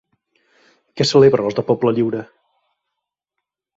[1.01, 2.23] Què celebren els de Poble Lliure?